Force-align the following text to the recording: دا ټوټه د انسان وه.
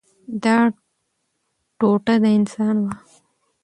دا 0.43 0.57
ټوټه 1.79 2.15
د 2.23 2.25
انسان 2.37 2.75
وه. 2.83 2.93